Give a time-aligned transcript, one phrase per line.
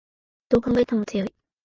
[0.49, 1.33] どう考えても強い